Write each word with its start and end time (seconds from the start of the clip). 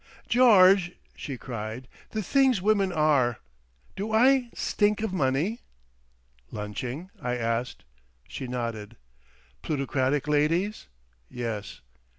"George," 0.27 0.93
she 1.15 1.37
cried, 1.37 1.87
"the 2.09 2.23
Things 2.23 2.59
women 2.59 2.91
are! 2.91 3.37
Do 3.95 4.11
I 4.11 4.49
stink 4.51 5.03
of 5.03 5.13
money?" 5.13 5.59
"Lunching?" 6.49 7.11
I 7.21 7.37
asked. 7.37 7.83
She 8.27 8.47
nodded. 8.47 8.97
"Plutocratic 9.61 10.27
ladies?" 10.27 10.87
"Yes." 11.29 11.81